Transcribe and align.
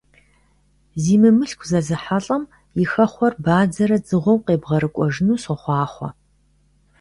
Зи 1.03 1.15
мымылъку 1.21 1.67
зэзыхьэлӀэм 1.69 2.43
и 2.83 2.85
хэхъуэр 2.91 3.33
бадзэрэ 3.43 3.97
дзыгъуэу 4.03 4.43
къебгъэрыкӀуэжыну 4.45 5.41
сохъуахъуэ! 5.43 6.09